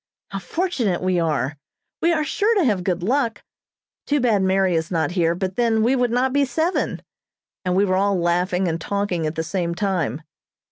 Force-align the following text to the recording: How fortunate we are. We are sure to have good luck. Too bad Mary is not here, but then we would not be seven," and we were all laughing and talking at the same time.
How 0.31 0.39
fortunate 0.39 0.99
we 1.03 1.19
are. 1.19 1.57
We 2.01 2.11
are 2.11 2.23
sure 2.23 2.55
to 2.55 2.63
have 2.65 2.83
good 2.83 3.03
luck. 3.03 3.43
Too 4.07 4.19
bad 4.19 4.41
Mary 4.41 4.73
is 4.73 4.89
not 4.89 5.11
here, 5.11 5.35
but 5.35 5.57
then 5.57 5.83
we 5.83 5.95
would 5.95 6.09
not 6.09 6.33
be 6.33 6.43
seven," 6.43 7.03
and 7.65 7.75
we 7.75 7.85
were 7.85 7.95
all 7.97 8.19
laughing 8.19 8.67
and 8.67 8.81
talking 8.81 9.27
at 9.27 9.35
the 9.35 9.43
same 9.43 9.75
time. 9.75 10.23